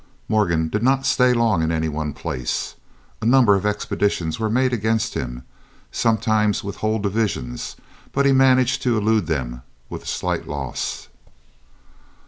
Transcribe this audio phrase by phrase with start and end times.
[0.27, 2.73] Morgan did not stay long in any one place.
[3.21, 5.43] A number of expeditions were made against him,
[5.91, 7.55] sometimes with a whole division,
[8.11, 9.61] but he managed to elude them
[9.91, 11.07] with slight loss.